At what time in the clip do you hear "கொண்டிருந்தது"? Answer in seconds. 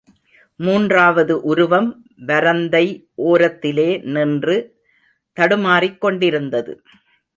6.01-6.73